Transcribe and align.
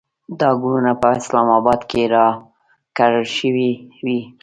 دا 0.39 0.49
ګلونه 0.61 0.91
په 1.01 1.07
اسلام 1.17 1.47
اباد 1.57 1.81
کې 1.89 2.01
راکړل 2.13 3.25
شوې 3.37 3.71
وې. 4.03 4.19